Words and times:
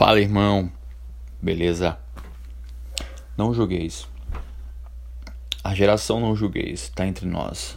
Fala, 0.00 0.18
irmão. 0.18 0.72
Beleza? 1.42 1.98
Não 3.36 3.52
julgueis. 3.52 4.08
A 5.62 5.74
geração 5.74 6.18
não 6.18 6.34
julgueis, 6.34 6.84
está 6.84 7.06
entre 7.06 7.26
nós. 7.26 7.76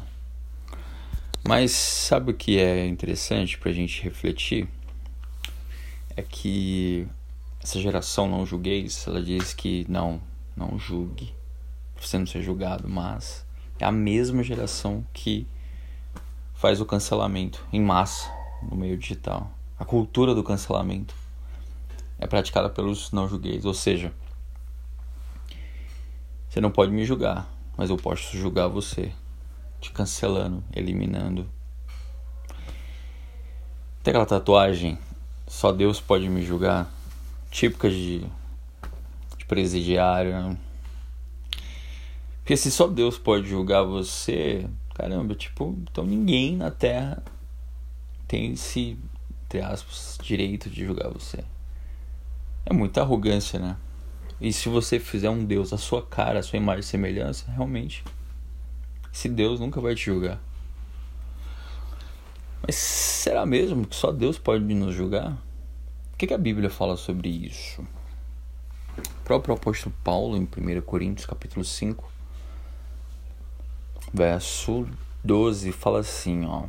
Mas 1.45 1.73
sabe 1.73 2.31
o 2.31 2.33
que 2.33 2.57
é 2.57 2.87
interessante 2.87 3.57
para 3.57 3.71
a 3.71 3.73
gente 3.73 4.01
refletir? 4.01 4.69
É 6.15 6.21
que 6.21 7.05
essa 7.61 7.77
geração 7.81 8.29
não 8.29 8.45
julgueis, 8.45 9.05
ela 9.05 9.21
diz 9.21 9.53
que 9.53 9.85
não, 9.89 10.21
não 10.55 10.79
julgue, 10.79 11.35
para 11.93 12.05
você 12.05 12.17
não 12.17 12.25
ser 12.25 12.41
julgado, 12.41 12.87
mas 12.87 13.45
é 13.77 13.83
a 13.83 13.91
mesma 13.91 14.41
geração 14.43 15.05
que 15.11 15.45
faz 16.53 16.79
o 16.79 16.85
cancelamento 16.85 17.67
em 17.73 17.81
massa 17.81 18.31
no 18.61 18.77
meio 18.77 18.97
digital. 18.97 19.51
A 19.77 19.83
cultura 19.83 20.33
do 20.33 20.41
cancelamento 20.41 21.21
é 22.23 22.27
praticada 22.27 22.69
pelos 22.69 23.11
não 23.11 23.27
julgueis. 23.27 23.65
Ou 23.65 23.73
seja, 23.73 24.13
você 26.49 26.61
não 26.61 26.71
pode 26.71 26.91
me 26.91 27.03
julgar, 27.03 27.49
mas 27.77 27.89
eu 27.89 27.97
posso 27.97 28.37
julgar 28.37 28.67
você, 28.67 29.11
te 29.81 29.91
cancelando, 29.91 30.63
eliminando. 30.73 31.49
Tem 34.01 34.11
aquela 34.11 34.25
tatuagem, 34.25 34.97
só 35.47 35.71
Deus 35.71 35.99
pode 35.99 36.29
me 36.29 36.43
julgar, 36.43 36.89
típica 37.51 37.89
de, 37.89 38.19
de 39.37 39.45
presidiário. 39.45 40.57
Porque 42.37 42.55
se 42.55 42.71
só 42.71 42.87
Deus 42.87 43.17
pode 43.17 43.49
julgar 43.49 43.83
você, 43.83 44.69
caramba, 44.93 45.35
tipo, 45.35 45.77
então 45.81 46.05
ninguém 46.05 46.55
na 46.55 46.71
Terra 46.71 47.21
tem 48.27 48.53
esse, 48.53 48.97
entre 49.45 49.61
aspas, 49.61 50.17
direito 50.21 50.69
de 50.69 50.85
julgar 50.85 51.09
você. 51.09 51.43
É 52.65 52.73
muita 52.73 53.01
arrogância, 53.01 53.59
né? 53.59 53.77
E 54.39 54.51
se 54.51 54.69
você 54.69 54.99
fizer 54.99 55.29
um 55.29 55.43
Deus 55.43 55.73
à 55.73 55.77
sua 55.77 56.01
cara, 56.05 56.39
à 56.39 56.43
sua 56.43 56.57
imagem 56.57 56.81
e 56.81 56.83
semelhança, 56.83 57.51
realmente, 57.51 58.03
esse 59.13 59.29
Deus 59.29 59.59
nunca 59.59 59.79
vai 59.79 59.95
te 59.95 60.05
julgar. 60.05 60.39
Mas 62.65 62.75
será 62.75 63.45
mesmo 63.45 63.85
que 63.85 63.95
só 63.95 64.11
Deus 64.11 64.37
pode 64.37 64.63
nos 64.73 64.95
julgar? 64.95 65.31
O 66.13 66.17
que, 66.17 66.27
que 66.27 66.33
a 66.33 66.37
Bíblia 66.37 66.69
fala 66.69 66.95
sobre 66.95 67.29
isso? 67.29 67.81
O 68.97 69.23
próprio 69.23 69.55
apóstolo 69.55 69.93
Paulo, 70.03 70.37
em 70.37 70.43
1 70.43 70.81
Coríntios, 70.81 71.25
capítulo 71.25 71.65
5, 71.65 72.09
verso 74.13 74.87
12, 75.23 75.71
fala 75.71 75.99
assim, 75.99 76.45
ó. 76.45 76.65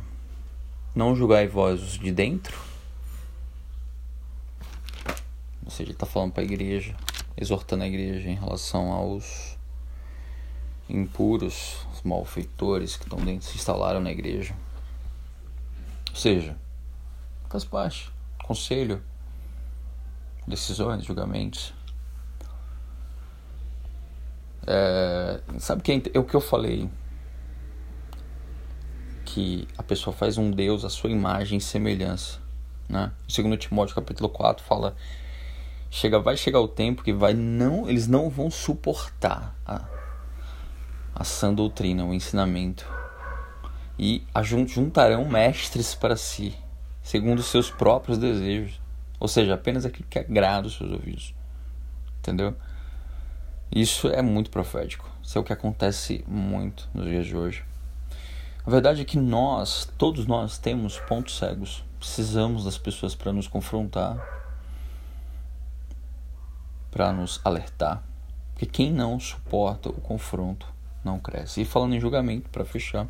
Não 0.93 1.15
julgai 1.15 1.47
vós 1.47 1.81
os 1.81 1.99
de 1.99 2.11
dentro, 2.11 2.57
ou 5.65 5.71
seja, 5.71 5.83
ele 5.83 5.91
está 5.93 6.05
falando 6.05 6.31
para 6.31 6.43
a 6.43 6.45
igreja, 6.45 6.95
exortando 7.35 7.83
a 7.83 7.87
igreja 7.87 8.29
em 8.29 8.35
relação 8.35 8.91
aos 8.91 9.57
impuros, 10.87 11.85
os 11.91 12.03
malfeitores 12.03 12.95
que 12.95 13.03
estão 13.03 13.19
dentro, 13.19 13.47
se 13.47 13.55
instalaram 13.55 13.99
na 13.99 14.11
igreja. 14.11 14.55
Ou 16.11 16.15
seja, 16.15 16.55
faz 17.49 17.65
parte, 17.65 18.11
conselho, 18.43 19.01
decisões, 20.47 21.03
julgamentos. 21.03 21.73
É, 24.67 25.41
sabe 25.59 25.81
quem 25.81 26.01
é 26.13 26.19
o 26.19 26.23
que 26.23 26.35
eu 26.35 26.41
falei? 26.41 26.89
Que 29.25 29.67
a 29.77 29.83
pessoa 29.83 30.15
faz 30.15 30.37
um 30.37 30.51
Deus 30.51 30.85
à 30.85 30.89
sua 30.89 31.09
imagem 31.09 31.57
e 31.57 31.61
semelhança. 31.61 32.39
Né? 32.87 33.11
Segundo 33.27 33.57
Timóteo 33.57 33.95
capítulo 33.95 34.29
4 34.29 34.63
fala 34.63 34.95
chega, 35.95 36.19
vai 36.19 36.35
chegar 36.35 36.59
o 36.59 36.67
tempo 36.67 37.01
que 37.01 37.13
vai 37.13 37.33
não, 37.33 37.89
eles 37.89 38.05
não 38.05 38.29
vão 38.29 38.51
suportar 38.51 39.55
a, 39.65 39.85
a 41.15 41.23
sã 41.23 41.53
doutrina, 41.53 42.03
o 42.03 42.13
ensinamento. 42.13 42.85
E 43.97 44.21
juntarão 44.65 45.23
mestres 45.23 45.95
para 45.95 46.17
si, 46.17 46.53
segundo 47.01 47.39
os 47.39 47.45
seus 47.45 47.71
próprios 47.71 48.17
desejos. 48.17 48.81
Ou 49.17 49.29
seja, 49.29 49.53
apenas 49.53 49.85
aquilo 49.85 50.09
que 50.09 50.19
agrada 50.19 50.67
os 50.67 50.75
seus 50.75 50.91
ouvidos. 50.91 51.33
Entendeu? 52.19 52.53
Isso 53.73 54.09
é 54.09 54.21
muito 54.21 54.49
profético. 54.49 55.09
Isso 55.23 55.37
é 55.37 55.41
o 55.41 55.45
que 55.45 55.53
acontece 55.53 56.25
muito 56.27 56.89
nos 56.93 57.05
dias 57.05 57.25
de 57.25 57.37
hoje. 57.37 57.63
A 58.65 58.69
verdade 58.69 59.01
é 59.01 59.05
que 59.05 59.17
nós, 59.17 59.87
todos 59.97 60.27
nós, 60.27 60.57
temos 60.57 60.99
pontos 60.99 61.37
cegos. 61.37 61.85
Precisamos 61.97 62.65
das 62.65 62.77
pessoas 62.77 63.15
para 63.15 63.31
nos 63.31 63.47
confrontar, 63.47 64.44
para 66.95 67.11
nos 67.11 67.41
alertar. 67.43 68.01
Porque 68.53 68.65
quem 68.65 68.89
não 68.89 69.19
suporta 69.19 69.89
o 69.89 69.99
confronto 69.99 70.65
não 71.03 71.19
cresce. 71.19 71.59
E 71.59 71.65
falando 71.65 71.93
em 71.93 71.99
julgamento, 71.99 72.49
para 72.49 72.63
fechar, 72.63 73.05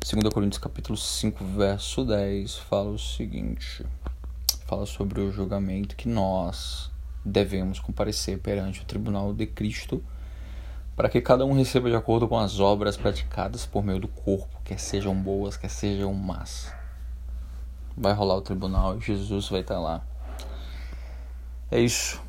2 0.00 0.30
Coríntios 0.30 0.58
capítulo 0.58 0.98
5, 0.98 1.42
verso 1.42 2.04
10, 2.04 2.56
fala 2.58 2.90
o 2.90 2.98
seguinte: 2.98 3.86
fala 4.66 4.84
sobre 4.84 5.18
o 5.18 5.32
julgamento 5.32 5.96
que 5.96 6.10
nós 6.10 6.90
devemos 7.24 7.80
comparecer 7.80 8.38
perante 8.38 8.82
o 8.82 8.84
tribunal 8.84 9.32
de 9.32 9.46
Cristo, 9.46 10.04
para 10.94 11.08
que 11.08 11.22
cada 11.22 11.46
um 11.46 11.54
receba 11.54 11.88
de 11.88 11.96
acordo 11.96 12.28
com 12.28 12.38
as 12.38 12.60
obras 12.60 12.98
praticadas 12.98 13.64
por 13.64 13.82
meio 13.82 13.98
do 13.98 14.08
corpo, 14.08 14.60
quer 14.62 14.78
sejam 14.78 15.14
boas, 15.14 15.56
quer 15.56 15.70
sejam 15.70 16.12
más. 16.12 16.70
Vai 17.96 18.12
rolar 18.12 18.36
o 18.36 18.42
tribunal 18.42 18.98
e 18.98 19.00
Jesus 19.00 19.48
vai 19.48 19.62
estar 19.62 19.80
lá. 19.80 20.02
É 21.70 21.80
isso. 21.80 22.28